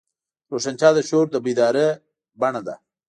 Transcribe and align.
روښانتیا 0.51 0.89
د 0.95 0.99
شعور 1.07 1.27
د 1.31 1.35
بیدارۍ 1.45 1.87
بڼه 2.39 2.61
ده. 2.67 2.75